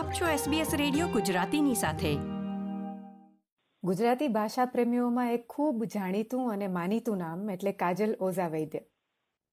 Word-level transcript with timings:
આપ 0.00 0.12
છો 0.12 0.26
SBS 0.26 0.66
radio 0.76 1.08
ગુજરાતીની 1.08 1.74
સાથે. 1.74 2.16
ગુજરાતી 3.82 4.28
ભાષા 4.28 4.64
પ્રેમીઓમાં 4.64 5.32
એક 5.32 5.46
ખૂબ 5.48 5.84
જાણીતું 5.84 6.52
અને 6.52 6.66
માનીતું 6.66 7.16
નામ 7.16 7.50
એટલે 7.50 7.72
કાજલ 7.72 8.16
ઓઝા 8.20 8.48
વૈદ્ય 8.48 8.80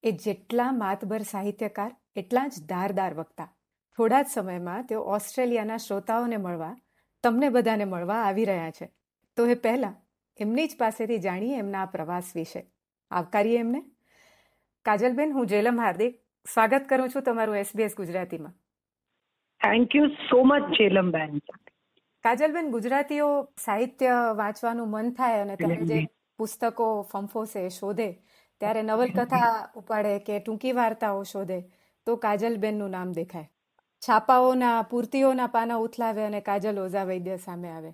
એ 0.04 0.12
જેટલા 0.12 0.71
માતબર 0.71 1.21
સાહિત્યકાર, 1.21 1.96
એટલા 2.15 2.47
જ 2.47 2.54
ધારદાર 2.70 3.13
વક્તા. 3.13 3.55
થોડા 3.97 4.21
જ 4.21 4.25
સમયમાં 4.33 4.83
તેઓ 4.83 5.02
ઓસ્ટ્રેલિયાના 5.02 5.78
શ્રોતાઓને 5.78 6.38
મળવા, 6.38 6.77
તમને 7.23 7.50
બધાને 7.50 7.86
મળવા 7.86 8.16
આવી 8.16 8.45
રહ્યા 8.45 8.71
છે. 8.71 8.91
તો 9.38 9.45
એ 9.45 9.54
પહેલા 9.54 9.93
એમની 10.38 10.68
જ 10.68 10.75
પાસેથી 10.79 11.18
જાણીએ 11.18 11.57
એમના 11.57 11.82
આ 11.82 11.86
પ્રવાસ 11.86 12.23
વિશે. 12.36 12.71
આવકારીએ 13.11 13.59
એમને? 13.59 13.84
કાજલબેન, 14.86 15.34
હું 15.34 15.45
જેલમ 15.45 15.82
હાર્દિક 15.82 16.25
સ્વાગત 16.54 16.86
કરું 16.89 17.09
છું 17.09 17.21
તમારું 17.21 17.57
એસબીએસ 17.57 17.91
ગુજરાતીમાં. 17.98 18.54
Thank 19.62 19.96
you 19.96 20.08
so 20.30 20.44
much 20.44 20.68
Jhelamben 20.71 21.39
Kajalben 22.24 22.71
ગુજરાતીઓ 22.71 23.28
સાહિત્ય 23.65 24.14
વાંચવાનું 24.36 24.89
મન 24.89 25.11
થાય 25.11 25.42
અને 25.42 25.56
તમે 25.56 25.75
જે 25.86 26.00
પુસ્તકો 26.39 26.88
ફંફોસે 27.11 27.70
શોધે 27.70 28.07
ત્યારે 28.62 28.82
નવલકથા 28.82 29.51
ઉપાડે 29.75 30.20
કે 30.20 30.39
ટૂંકી 30.39 30.71
વાર્તાઓ 30.71 31.24
શોધે 31.24 31.60
તો 32.08 32.16
કાજલબેનનું 32.16 32.89
નામ 32.89 33.12
દેખાય. 33.12 33.50
છાપાઓના 34.02 34.81
પૂર્તિઓના 34.81 35.48
પાના 35.48 35.78
ઉથલાવે 35.78 36.26
અને 36.26 36.42
કાજલ 36.42 36.80
ઓઝા 36.80 37.03
વૈદ્ય 37.03 37.38
સામે 37.38 37.70
આવે. 37.70 37.92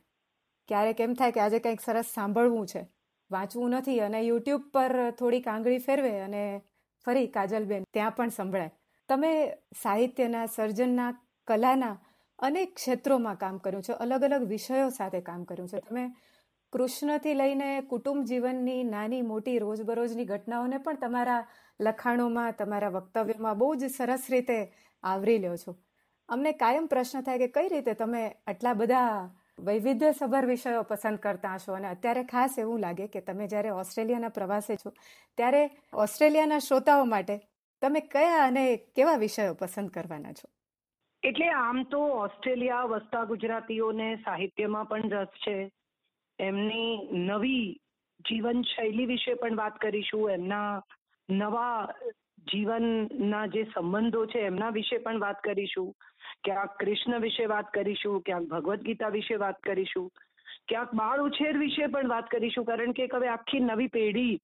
ક્યારેક 0.67 0.99
એમ 0.99 1.13
થાય 1.13 1.31
કે 1.31 1.39
આજે 1.39 1.59
કંઈક 1.59 1.81
સરસ 1.81 2.05
સાંભળવું 2.05 2.67
છે. 2.67 2.87
વાંચવું 3.31 3.69
નથી 3.69 3.99
અને 3.99 4.21
યુટ્યુબ 4.21 4.61
પર 4.73 5.11
થોડીક 5.11 5.47
આંગળી 5.47 5.77
ફેરવે 5.77 6.13
અને 6.19 6.61
ફરી 7.05 7.27
કાજલબેન 7.27 7.83
ત્યાં 7.93 8.11
પણ 8.11 8.29
સંભળાય. 8.29 8.71
તમે 9.09 9.53
સાહિત્યના 9.83 10.45
સર્જનના 10.45 11.11
કલાના 11.47 11.99
અનેક 12.39 12.75
ક્ષેત્રોમાં 12.75 13.35
કામ 13.35 13.57
કર્યું 13.57 13.83
છે. 13.83 13.93
અલગ 13.93 14.23
અલગ 14.23 14.43
વિષયો 14.43 14.89
સાથે 14.89 15.21
કામ 15.21 15.43
કર્યું 15.43 15.69
છે. 15.69 15.79
તમે 15.79 16.09
કૃષ્ણથી 16.73 17.33
લઈને 17.33 17.81
કુટુંબ 17.81 18.23
જીવનની 18.23 18.83
નાની 18.83 19.21
મોટી 19.21 19.57
રોજબરોજની 19.57 20.25
ઘટનાઓને 20.25 20.77
પણ 20.77 20.95
તમારા 20.95 21.47
લખાણોમાં, 21.81 22.51
તમારા 22.51 22.89
વક્તવ્યમાં 22.89 23.57
બહુ 23.57 23.75
જ 23.75 23.85
સરસ 23.85 24.23
રીતે 24.29 24.73
આવરી 25.03 25.37
લ્યો 25.37 25.57
છો. 25.57 25.75
અમને 26.29 26.51
કાયમ 26.51 26.85
પ્રશ્ન 26.85 27.21
થાય 27.21 27.37
કે 27.37 27.47
કઈ 27.47 27.67
રીતે 27.67 27.93
તમે 27.93 28.35
આટલા 28.47 28.73
બધા 28.73 29.35
વૈવિધ્યસભર 29.59 30.45
વિષયો 30.45 30.83
પસંદ 30.83 31.17
કરતા 31.17 31.55
હશો? 31.55 31.73
અને 31.73 31.87
અત્યારે 31.87 32.23
ખાસ 32.23 32.55
એવું 32.57 32.79
લાગે 32.79 33.07
કે 33.07 33.21
તમે 33.21 33.47
જ્યારે 33.47 33.69
ઓસ્ટ્રેલિયાના 33.69 34.29
પ્રવાસે 34.29 34.75
છો, 34.75 34.89
ત્યારે 35.37 35.69
ઓસ્ટ્રેલિયાના 35.93 36.59
શ્રોતાઓ 36.59 37.05
માટે 37.05 37.39
તમે 37.81 37.99
કયા 37.99 38.47
અને 38.47 38.75
કેવા 38.75 39.15
વિષયો 39.15 39.53
પસંદ 39.53 39.89
કરવાના 39.89 40.31
છો? 40.31 40.62
એટલે 41.23 41.49
આમ 41.49 41.83
તો 41.83 41.99
ઓસ્ટ્રેલિયા, 41.99 42.83
વસતા 42.83 43.23
ગુજરાતીઓને 43.23 44.15
સાહિત્યમાં 44.15 44.85
પણ 44.85 45.09
રસ 45.09 45.27
છે. 45.27 45.71
એમની 46.39 47.09
નવી 47.11 47.77
જીવન 48.29 48.61
શૈલી 48.61 49.05
વિશે 49.05 49.33
પણ 49.33 49.55
વાત 49.55 49.77
કરીશું. 49.77 50.31
એમના 50.31 50.81
નવા 51.29 51.87
જીવનના 52.53 53.45
જે 53.45 53.63
સંબંધો 53.63 54.25
છે, 54.25 54.39
એમના 54.39 54.69
વિશે 54.69 54.97
પણ 54.97 55.19
વાત 55.19 55.43
કરીશું. 55.43 55.95
ક્યાંક 56.43 56.69
કૃષ્ણ 56.79 57.21
વિશે 57.21 57.45
વાત 57.45 57.73
કરીશું, 57.73 58.21
ક્યાંક 58.21 58.47
ભગવદ્ 58.47 58.81
ગીતા 58.81 59.07
વિશે 59.07 59.35
વાત 59.35 59.59
કરીશું. 59.59 60.11
ક્યાંક 60.67 60.93
બાળ 60.93 61.21
ઉછેર 61.21 61.57
વિશે 61.57 61.87
પણ 61.87 62.07
વાત 62.07 62.29
કરીશું, 62.29 62.65
કારણ 62.65 62.91
કે 62.91 63.09
હવે 63.13 63.27
આખી 63.27 63.59
નવી 63.59 63.87
પેઢી 63.87 64.39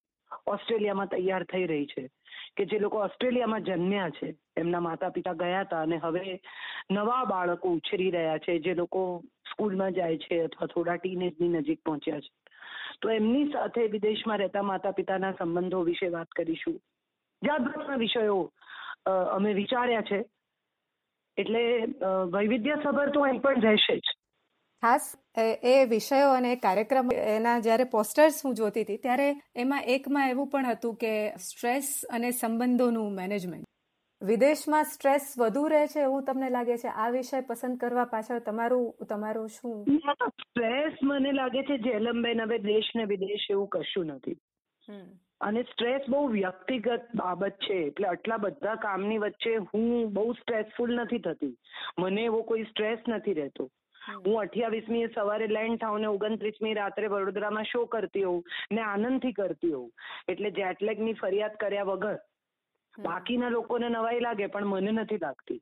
ઓસ્ટ્રેલિયામાં 0.47 1.05
તૈયાર 1.05 1.43
થઈ 1.43 1.65
રહી 1.65 1.85
છે. 1.85 2.09
કે 2.57 2.65
જે 2.65 2.79
લોકો 2.79 2.97
ઓસ્ટ્રેલિયામાં 2.99 3.63
જન્મ્યા 3.63 4.09
છે. 4.09 4.33
એમના 4.57 4.79
માતા 4.79 5.09
પિતા 5.09 5.33
ગયા 5.33 5.61
હતા 5.61 5.81
અને 5.81 5.97
હવે 5.97 6.39
નવા 6.91 7.23
બાળકો 7.25 7.71
ઉછરી 7.71 8.11
રહ્યા 8.11 8.37
છે, 8.37 8.59
જે 8.59 8.73
લોકો 8.73 9.23
સ્કૂલમાં 9.51 9.93
જાય 9.93 10.17
છે 10.17 10.43
અથવા 10.43 10.67
થોડા 10.67 10.97
ટીનેજની 10.97 11.49
નજીક 11.49 11.81
પહોંચ્યા 11.85 12.19
છે. 12.19 12.31
તો 13.01 13.09
એમની 13.09 13.51
સાથે 13.51 13.87
વિદેશમાં 13.87 14.37
રહેતા 14.37 14.61
માતા 14.61 14.91
પિતાના 14.91 15.37
સંબંધો 15.39 15.83
વિશે 15.83 16.09
વાત 16.09 16.27
કરીશું. 16.27 16.79
જાત 17.41 17.61
જાતના 17.61 17.95
વિષયો 17.95 18.51
અમે 19.05 19.53
વિચાર્યા 19.53 20.01
છે. 20.01 20.19
એટલે 21.37 21.61
વૈવિધ્યસભર 22.31 23.11
તો 23.11 23.21
અહીં 23.21 23.41
પણ 23.41 23.61
રહેશે 23.61 23.97
જ. 23.97 24.08
ખાસ 24.83 25.07
એ 25.71 25.85
વિષયો 25.85 26.33
અને 26.33 26.55
કાર્યક્રમ 26.55 27.09
એના 27.11 27.59
જ્યારે 27.59 27.83
પોસ્ટર્સ 27.83 28.45
હું 28.45 28.53
જોતી 28.53 28.83
હતી 28.83 28.97
ત્યારે 28.97 29.27
એમાં 29.55 29.89
એકમાં 29.95 30.29
એવું 30.29 30.49
પણ 30.49 30.65
હતું 30.65 30.95
કે 30.95 31.11
સ્ટ્રેસ 31.37 31.89
અને 32.09 32.31
સંબંધોનું 32.31 33.13
મેનેજમેન્ટ 33.13 33.67
વિદેશમાં 34.21 34.83
સ્ટ્રેસ 34.83 35.27
વધુ 35.39 35.67
રહે 35.67 35.87
છે 35.87 36.01
એવું 36.01 36.23
તમને 36.25 36.49
લાગે 36.49 36.77
છે? 36.77 36.87
આ 36.87 37.09
વિષય 37.09 37.41
પસંદ 37.41 37.77
કરવા 37.77 38.05
પાછળ 38.05 38.39
તમારું 38.39 39.07
તમારું 39.07 39.49
શું? 39.49 39.85
સ્ટ્રેસ 40.39 40.93
મને 41.03 41.31
લાગે 41.31 41.63
છે 41.63 41.77
જેલમબેન 41.77 42.41
હવે 42.41 42.57
દેશ 42.59 42.91
ને 42.95 43.05
વિદેશ 43.05 43.47
એવું 43.49 43.67
કશું 43.67 44.07
નથી. 44.07 44.37
અને 45.41 45.63
સ્ટ્રેસ 45.63 46.09
બહુ 46.09 46.27
વ્યક્તિગત 46.27 47.09
બાબત 47.15 47.59
છે 47.67 47.77
એટલે 47.87 48.07
આટલા 48.07 48.37
બધા 48.37 48.75
કામની 48.75 49.17
વચ્ચે 49.17 49.55
હું 49.55 50.13
બહુ 50.13 50.33
સ્ટ્રેસફુલ 50.33 50.95
નથી 50.95 51.19
થતી. 51.19 51.55
મને 51.99 52.23
એવો 52.23 52.41
કોઈ 52.41 52.63
સ્ટ્રેસ 52.63 52.99
નથી 53.09 53.33
રહેતો. 53.33 53.69
હું 54.15 54.41
અઠ્યાવીસમી 54.41 55.07
સવારે 55.07 55.47
લેન્ડ 55.47 55.79
થાઉં 55.79 56.01
ને 56.01 56.07
ઓગણત્રીસમી 56.07 56.73
રાત્રે 56.73 57.07
વડોદરામાં 57.07 57.63
શો 57.63 57.85
કરતી 57.85 58.23
હોઉં 58.23 58.43
ને 58.71 58.81
આનંદથી 58.81 59.33
કરતી 59.33 59.71
હોઉં. 59.71 59.91
એટલે 60.27 60.51
જેટલેગની 60.51 61.13
ફરિયાદ 61.13 61.57
કર્યા 61.59 61.83
વગર 61.83 62.19
બાકીના 62.97 63.49
લોકોને 63.49 63.89
નવાઈ 63.89 64.19
લાગે 64.19 64.47
પણ 64.47 64.67
મને 64.67 64.91
નથી 64.91 65.17
લાગતી. 65.17 65.59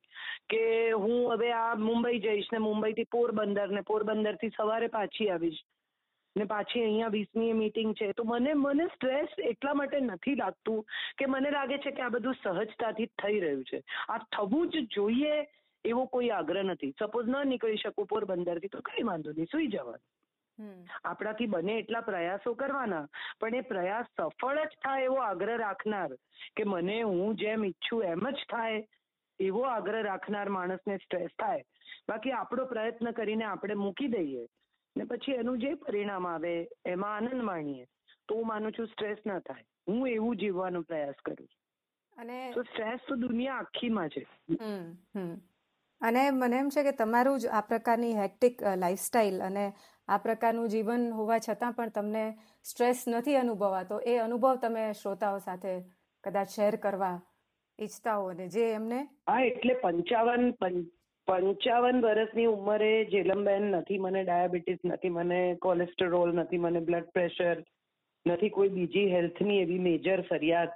કે 0.49 0.91
હું 0.91 1.33
હવે 1.33 1.51
આ 1.53 1.75
મુંબઈ 1.75 2.19
જઈશ 2.19 2.51
ને 2.51 2.59
મુંબઈથી 2.59 3.11
પોરબંદર 3.11 3.67
ને 3.69 3.81
પોરબંદરથી 3.81 4.55
સવારે 4.57 4.87
પાછી 4.87 5.29
આવીશ 5.29 5.61
ને 6.35 6.45
પાછી 6.45 6.83
અહીંયા 6.83 7.09
વીસમી 7.09 7.53
મીટિંગ 7.53 7.93
છે 7.93 8.13
તો 8.13 8.23
મને 8.23 8.53
મને 8.53 8.87
સ્ટ્રેસ 8.95 9.37
એટલા 9.43 9.73
માટે 9.73 9.99
નથી 9.99 10.35
લાગતું 10.35 10.83
કે 11.17 11.27
મને 11.27 11.51
લાગે 11.51 11.77
છે 11.77 11.91
કે 11.91 12.01
આ 12.01 12.09
બધું 12.09 12.41
સહજતાથી 12.43 13.09
થઈ 13.23 13.39
રહ્યું 13.39 13.63
છે. 13.63 13.79
આ 14.09 14.17
થવું 14.17 14.69
જ 14.69 14.87
જોઈએ 14.95 15.35
એવો 15.87 16.03
કોઈ 16.07 16.29
આગ્રહ 16.31 16.63
નથી. 16.63 16.93
સપોઝ 16.99 17.27
ન 17.27 17.35
નીકળી 17.47 17.77
શકું 17.77 18.07
પોરબંદરથી 18.07 18.73
તો 18.75 18.81
કઈ 18.81 19.03
વાંધો 19.03 19.31
નહીં 19.31 19.51
સુઈ 19.51 19.67
જવાનું. 19.67 20.05
આપણાથી 21.03 21.45
બને 21.45 21.73
એટલા 21.77 22.01
પ્રયાસો 22.01 22.53
કરવાના. 22.55 23.07
પણ 23.39 23.55
એ 23.55 23.61
પ્રયાસ 23.61 24.07
સફળ 24.17 24.59
જ 24.63 24.79
થાય 24.83 25.03
એવો 25.03 25.19
આગ્રહ 25.21 25.57
રાખનાર 25.57 26.11
કે 26.55 26.63
મને 26.63 27.01
હું 27.01 27.35
જેમ 27.35 27.65
ઈચ્છું 27.65 28.03
એમ 28.03 28.23
જ 28.31 28.45
થાય 28.49 28.85
એવો 29.39 29.61
આગ્રહ 29.65 30.01
રાખનાર 30.01 30.49
માણસને 30.49 30.97
સ્ટ્રેસ 30.97 31.35
થાય. 31.37 31.63
બાકી 32.07 32.31
આપણો 32.31 32.65
પ્રયત્ન 32.65 33.11
કરીને 33.11 33.45
આપણે 33.45 33.75
મૂકી 33.75 34.07
દઈએ 34.07 34.47
ને 34.95 35.05
પછી 35.05 35.37
એનું 35.41 35.59
જે 35.59 35.75
પરિણામ 35.75 36.27
આવે 36.27 36.53
એમાં 36.85 37.15
આનંદ 37.15 37.43
માણીએ. 37.43 37.85
તો 38.27 38.35
હું 38.35 38.47
માનું 38.47 38.71
છું 38.71 38.87
સ્ટ્રેસ 38.87 39.19
ન 39.27 39.39
થાય. 39.39 39.65
હું 39.87 40.07
એવું 40.07 40.37
જીવવાનો 40.37 40.81
પ્રયાસ 40.81 41.19
કરું 41.25 41.47
છું. 41.47 41.61
અને 42.17 42.37
સ્ટ્રેસ 42.53 43.05
તો 43.07 43.15
દુનિયા 43.15 43.57
આખીમાં 43.57 44.09
છે. 44.09 44.23
અને 46.01 46.23
મને 46.31 46.57
એમ 46.57 46.69
છે 46.69 46.83
કે 46.83 46.91
તમારું 46.91 47.39
જ 47.39 47.47
આ 47.47 47.61
પ્રકારની 47.61 48.15
હેક્ટિક 48.15 48.61
લાઇફસ્ટાઇલ 48.81 49.41
અને 49.41 49.65
આ 50.07 50.17
પ્રકારનું 50.17 50.69
જીવન 50.69 51.07
હોવા 51.11 51.39
છતાં 51.39 51.73
પણ 51.73 51.91
તમને 51.91 52.25
સ્ટ્રેસ 52.63 53.07
નથી 53.07 53.35
અનુભવાતો, 53.35 53.95
એ 54.05 54.17
અનુભવ 54.17 54.59
તમે 54.61 54.83
શ્રોતાઓ 54.93 55.39
સાથે 55.39 55.73
કદાચ 56.23 56.49
શેર 56.49 56.75
કરવા 56.75 57.17
ઈચ્છતા 57.79 58.17
હો 58.17 58.33
ને 58.33 58.47
જે 58.47 58.69
એમને 58.73 58.99
હા, 59.27 59.41
એટલે 59.41 59.73
પંચાવન 59.73 60.43
પંચાવન 61.27 62.01
વર્ષની 62.01 62.45
ઉંમરે 62.45 62.91
જેલમબેન 63.05 63.65
નથી, 63.71 63.97
મને 63.99 64.23
ડાયાબિટીસ 64.23 64.79
નથી, 64.85 65.09
મને 65.09 65.39
કોલેસ્ટેરોલ 65.61 66.31
નથી, 66.35 66.57
મને 66.57 66.79
બ્લડ 66.79 67.09
પ્રેશર 67.13 67.57
નથી, 68.25 68.49
કોઈ 68.49 68.69
બીજી 68.69 69.11
હેલ્થની 69.11 69.61
એવી 69.61 69.79
મેજર 69.79 70.21
ફરિયાદ. 70.29 70.71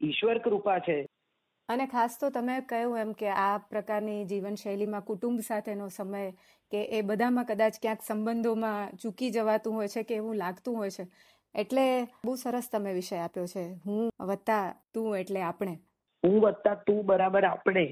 ઈશ્વર 0.00 0.38
કૃપા 0.38 0.78
છે. 0.78 0.98
અને 1.68 1.86
ખાસ 1.86 2.18
તો 2.20 2.30
તમે 2.30 2.56
કહ્યું 2.68 2.98
એમ 2.98 3.12
કે 3.12 3.28
આ 3.28 3.58
પ્રકારની 3.70 4.24
જીવનશૈલીમાં 4.24 5.02
કુટુંબ 5.02 5.40
સાથેનો 5.40 5.88
સમય 5.88 6.32
કે 6.72 6.80
એ 6.98 7.02
બધામાં 7.02 7.46
કદાચ 7.46 7.78
ક્યાંક 7.82 8.02
સંબંધોમાં 8.02 8.96
ચૂકી 8.96 9.30
જવાતું 9.30 9.74
હોય 9.74 9.88
છે 9.88 10.02
કે 10.02 10.14
એવું 10.14 10.36
લાગતું 10.36 10.76
હોય 10.76 10.90
છે. 10.90 11.06
એટલે 11.54 11.84
બહુ 12.24 12.34
સરસ 12.36 12.70
તમે 12.70 12.94
વિષય 12.94 13.16
આપ્યો 13.16 13.46
છે. 13.46 13.64
હું 13.86 14.10
વત્તા 14.20 14.64
તું 14.94 15.18
એટલે 15.18 15.42
આપણે. 15.42 15.74
હું 16.22 16.40
વત્તા 16.40 16.74
તું 16.86 17.06
બરાબર 17.06 17.44
આપણે 17.44 17.86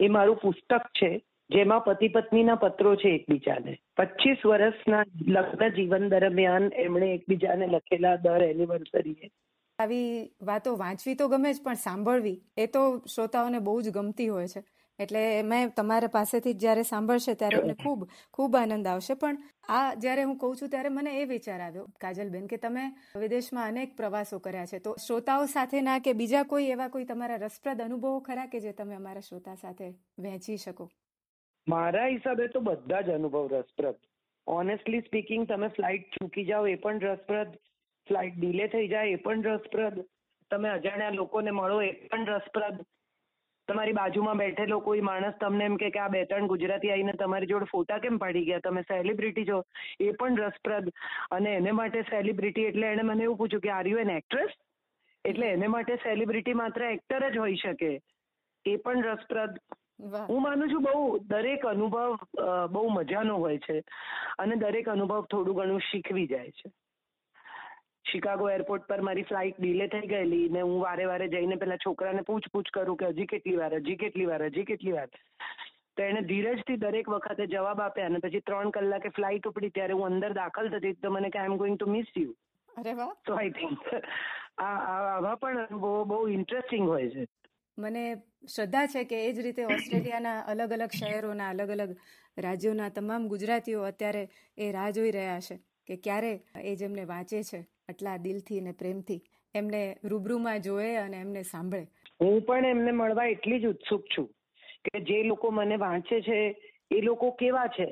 એ 0.00 0.08
મારું 0.08 0.40
પુસ્તક 0.40 0.84
છે, 0.98 1.10
જેમાં 1.50 1.84
પતિ 1.84 2.08
પત્નીના 2.08 2.54
પત્રો 2.54 2.96
છે 2.96 3.14
એકબીજાને. 3.14 3.74
પચીસ 3.96 4.46
વર્ષના 4.46 5.04
લગ્ન 5.26 5.74
જીવન 5.76 6.08
દરમિયાન 6.08 6.70
એમણે 6.76 7.12
એકબીજાને 7.14 7.66
લખેલા 7.66 8.16
દર 8.16 8.42
એનિવર્સરીએ 8.42 9.30
આવી 9.78 10.30
વાતો 10.42 10.76
વાંચવી 10.76 11.14
તો 11.14 11.28
ગમે 11.28 11.52
જ, 11.52 11.62
પણ 11.62 11.74
સાંભળવી, 11.74 12.42
એ 12.56 12.66
તો 12.66 12.82
શ્રોતાઓને 13.14 13.58
બહુ 13.58 13.80
જ 13.82 13.90
ગમતી 13.90 14.28
હોય 14.28 14.48
છે. 14.48 14.62
એટલે 14.98 15.42
મેં 15.42 15.70
તમારા 15.76 16.06
પાસેથી 16.06 16.54
જ્યારે 16.54 16.82
સાંભળશે 16.82 17.34
ત્યારે 17.34 17.60
મને 17.62 17.74
ખૂબ 17.74 18.00
ખૂબ 18.32 18.56
આનંદ 18.56 18.86
આવશે. 18.86 19.14
પણ 19.14 19.36
આ 19.68 19.94
જ્યારે 19.94 20.22
હું 20.22 20.38
કહું 20.38 20.56
છું, 20.56 20.68
ત્યારે 20.68 20.88
મને 20.88 21.12
એ 21.20 21.24
વિચાર 21.24 21.60
આવ્યો, 21.60 21.86
કાજલબેન, 22.00 22.46
કે 22.46 22.56
તમે 22.56 22.86
વિદેશમાં 23.16 23.68
અનેક 23.68 23.96
પ્રવાસો 23.96 24.38
કર્યા 24.38 24.66
છે, 24.66 24.78
તો 24.78 24.96
શ્રોતાઓ 25.06 25.46
સાથેના 25.46 25.98
કે 25.98 26.12
બીજા 26.12 26.42
કોઈ 26.44 26.70
એવા 26.70 26.88
કોઈ 26.88 27.04
તમારા 27.04 27.36
રસપ્રદ 27.36 27.80
અનુભવો 27.80 28.20
ખરા 28.20 28.46
કે 28.46 28.60
જે 28.60 28.72
તમે 28.72 28.94
અમારા 28.94 29.20
શ્રોતા 29.20 29.54
સાથે 29.54 29.94
વહેંચી 30.18 30.56
શકો? 30.56 30.90
મારા 31.68 32.06
હિસાબે 32.06 32.48
તો 32.48 32.60
બધા 32.60 33.00
જ 33.00 33.10
અનુભવ 33.10 33.46
રસપ્રદ. 33.46 33.96
ઓનેસ્ટલી 34.46 35.00
સ્પીકિંગ 35.00 35.48
તમે 35.48 35.68
ફ્લાઇટ 35.68 36.10
ચૂકી 36.10 36.44
જાઓ, 36.44 36.66
એ 36.66 36.74
પણ 36.74 36.98
રસપ્રદ. 36.98 37.56
ફ્લાઇટ 38.08 38.38
ડીલે 38.38 38.68
થઈ 38.68 38.88
જાય 38.88 39.16
એ 39.16 39.16
પણ 39.16 39.42
રસપ્રદ. 39.42 39.98
તમે 40.50 40.68
અજાણ્યા 40.68 41.10
લોકોને 41.10 41.50
મળો 41.50 41.82
એ 41.82 41.90
પણ 42.12 42.26
રસપ્રદ. 42.26 42.78
તમારી 43.68 43.92
બાજુમાં 43.92 44.38
બેઠેલો 44.38 44.80
કોઈ 44.80 45.00
માણસ 45.00 45.34
તમને 45.40 45.64
એમ 45.64 45.74
કે 45.76 45.88
આ 46.00 46.08
બે 46.08 46.24
ત્રણ 46.24 46.46
ગુજરાતી 46.46 46.90
આવીને 46.90 47.12
તમારી 47.12 47.46
જોડે 47.46 47.66
ફોટા 47.72 47.98
કેમ 47.98 48.18
પાડી 48.18 48.44
ગયા? 48.44 48.60
તમે 48.60 48.82
સેલિબ્રિટી 48.82 49.44
છો. 49.44 49.58
એ 50.00 50.12
પણ 50.12 50.36
રસપ્રદ. 50.36 50.88
અને 51.30 51.50
એને 51.54 51.70
માટે 51.70 52.02
સેલિબ્રિટી 52.02 52.64
એટલે 52.64 52.92
એને 52.92 53.02
મને 53.02 53.24
એવું 53.24 53.36
પૂછ્યું 53.36 53.60
કે 53.60 53.70
આર 53.70 53.86
યુ 53.86 53.98
એન 53.98 54.10
એક્ટ્રેસ 54.10 54.56
એટલે 55.24 55.46
એને 55.46 55.66
માટે 55.66 55.96
સેલિબ્રિટી 55.96 56.54
માત્ર 56.54 56.82
એક્ટર 56.82 57.30
જ 57.30 57.36
હોઈ 57.38 57.56
શકે. 57.56 58.00
એ 58.64 58.76
પણ 58.76 59.02
રસપ્રદ. 59.02 59.60
હું 60.28 60.42
માનું 60.42 60.70
છું 60.70 60.82
બહુ 60.82 61.18
દરેક 61.18 61.66
અનુભવ 61.66 62.18
બહુ 62.70 62.88
મજાનો 62.88 63.36
હોય 63.36 63.58
છે. 63.58 63.80
અને 64.38 64.56
દરેક 64.56 64.88
અનુભવ 64.88 65.24
થોડું 65.24 65.56
ઘણું 65.56 65.80
શીખવી 65.80 66.26
જાય 66.26 66.50
છે. 66.50 66.70
શિકાગો 68.12 68.50
એરપોર્ટ 68.50 68.86
પર 68.86 69.00
મારી 69.00 69.22
ફ્લાઇટ 69.22 69.60
ડીલે 69.60 69.86
થઈ 69.88 70.10
ગયેલી 70.12 70.48
ને 70.48 70.60
હું 70.60 70.76
વારે 70.80 71.06
વારે 71.06 71.28
જઈને 71.28 71.56
પેલા 71.56 71.80
છોકરાને 71.86 72.22
પૂછપૂછ 72.22 72.70
કરું 72.72 72.96
કે 72.96 73.10
હજી 73.10 73.26
કેટલી 73.26 73.56
વાર 73.56 73.72
હજી 73.74 73.96
કેટલી 73.96 74.26
વાર 74.26 74.42
હજી 74.46 74.64
કેટલી 74.64 74.92
વાર. 74.92 75.08
તો 75.96 76.02
એને 76.02 76.20
ધીરજથી 76.22 76.76
દરેક 76.76 77.08
વખતે 77.08 77.46
જવાબ 77.46 77.80
આપ્યા 77.80 78.10
અને 78.12 78.18
પછી 78.18 78.40
ત્રણ 78.40 78.70
કલાકે 78.70 79.14
ફ્લાઇટ 79.16 79.48
ઉપડી 79.50 79.70
ત્યારે 79.70 79.96
હું 80.00 80.06
અંદર 80.10 80.34
દાખલ 80.34 80.70
થતી 80.74 80.94
તો 81.02 81.10
મને 81.10 81.30
કે 81.30 81.38
I 81.38 81.52
am 81.52 81.56
going 81.56 81.78
to 81.78 81.90
miss 81.90 82.12
you 82.16 82.34
અરે 82.68 82.94
વાહ. 82.94 83.12
સો 83.26 83.34
આઈ 83.34 83.50
થિંક 83.50 83.88
આ 84.58 84.74
આવા 84.92 85.36
પણ 85.36 85.80
બહુ 85.80 85.92
બહુ 86.04 86.20
ઇન્ટરેસ્ટિંગ 86.28 86.86
હોય 86.86 87.10
છે. 87.10 87.26
મને 87.78 88.04
શ્રદ્ધા 88.54 88.86
છે 88.86 89.02
કે 89.04 89.18
એ 89.24 89.32
જ 89.32 89.46
રીતે 89.46 89.66
ઓસ્ટ્રેલિયાના 89.66 90.36
અલગ 90.52 90.72
અલગ 90.72 90.94
શહેરોના 91.00 91.50
અલગ 91.50 91.70
અલગ 91.70 91.96
રાજ્યોના 92.38 92.88
તમામ 92.90 93.26
ગુજરાતીઓ 93.28 93.82
અત્યારે 93.84 94.22
એ 94.58 94.70
રાહ 94.72 94.90
જોઈ 94.90 95.10
રહ્યા 95.10 95.42
છે 95.48 95.58
કે 95.86 95.96
ક્યારે 96.06 96.32
એ 96.62 96.76
જેમને 96.76 97.04
વાંચે 97.04 97.42
છે. 97.42 97.60
આટલા 97.88 98.16
દિલથી 98.16 98.60
અને 98.60 98.72
પ્રેમથી 98.72 99.20
એમને 99.54 99.82
રૂબરૂમાં 100.04 100.60
જોએ 100.60 100.96
અને 100.96 101.16
એમને 101.16 101.42
સાંભળે. 101.42 101.86
હું 102.20 102.42
પણ 102.42 102.66
એમને 102.66 102.92
મળવા 102.92 103.26
એટલી 103.26 103.60
જ 103.60 103.66
ઉત્સુક 103.66 104.04
છું 104.16 104.28
કે 104.84 105.00
જે 105.00 105.22
લોકો 105.22 105.50
મને 105.50 105.76
વાંચે 105.76 106.20
છે, 106.20 106.38
એ 106.90 107.00
લોકો 107.00 107.30
કેવા 107.30 107.66
છે? 107.66 107.88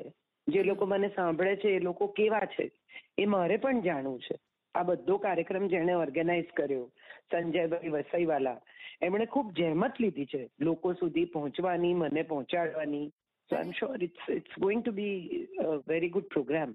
જે 0.47 0.63
લોકો 0.63 0.85
મને 0.85 1.09
સાંભળે 1.09 1.55
છે, 1.55 1.69
એ 1.69 1.79
લોકો 1.79 2.07
કેવા 2.07 2.45
છે? 2.45 2.71
એ 3.17 3.25
મારે 3.25 3.57
પણ 3.57 3.81
જાણવું 3.81 4.19
છે. 4.19 4.37
આ 4.75 4.83
બધો 4.83 5.17
કાર્યક્રમ 5.17 5.67
જેણે 5.67 5.93
ઓર્ગેનાઇઝ 5.93 6.51
કર્યો, 6.55 6.91
સંજયભાઈ 7.31 7.89
વસઈવાલા, 7.89 8.59
એમણે 9.01 9.25
ખૂબ 9.25 9.51
જહેમત 9.51 10.01
લીધી 10.01 10.25
છે 10.25 10.49
લોકો 10.59 10.93
સુધી 10.93 11.25
પહોંચવાની, 11.25 11.93
મને 11.93 12.21
પહોંચાડવાની. 12.21 13.07
So 13.49 13.55
I 13.55 13.65
am 13.65 13.71
sure 13.71 14.03
it's 14.03 14.29
it's 14.29 14.59
going 14.59 14.83
to 14.83 14.91
be 14.91 15.47
very 15.87 16.09
good 16.09 16.23
programme 16.23 16.73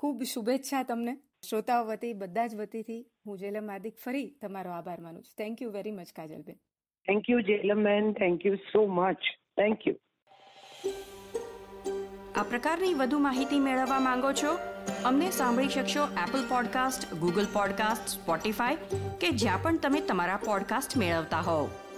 ખૂબ 0.00 0.22
શુભેચ્છા 0.22 0.82
તમને. 0.82 1.16
શ્રોતાઓ 1.50 1.84
વતી 1.84 2.12
બધા 2.12 2.46
જ 2.46 2.54
વતીથી 2.54 3.06
હું 3.26 3.38
જેલમ 3.38 3.66
માદિક 3.66 3.98
ફરી 3.98 4.38
તમારો 4.42 4.70
આભાર 4.70 5.00
માનું 5.00 5.22
છું. 5.22 5.34
Thank 5.38 5.62
you 5.62 5.70
very 5.70 5.90
much 5.90 6.12
Kajalben. 6.16 6.54
Thank 7.06 7.30
you 7.30 7.40
Jhelam 7.40 7.84
ben. 7.84 8.12
Thank 8.12 8.46
you 8.46 8.54
so 8.54 8.86
much 8.86 9.16
thank 9.56 9.88
you 9.88 9.94
આ 12.36 12.42
પ્રકારની 12.42 12.94
વધુ 12.94 13.18
માહિતી 13.18 13.58
મેળવવા 13.58 14.00
માંગો 14.00 14.32
છો? 14.32 14.56
અમને 15.04 15.30
સાંભળી 15.30 15.68
શકશો 15.68 16.00
Apple 16.04 16.48
podcast 16.48 17.14
Google 17.14 17.46
podcast 17.52 18.08
Spotify 18.08 18.76
કે 19.20 19.30
જ્યાં 19.30 19.62
પણ 19.62 19.78
તમે 19.78 20.00
તમારા 20.00 20.36
પોડકાસ્ટ 20.36 20.96
મેળવતા 20.96 21.40
હોવ. 21.40 21.89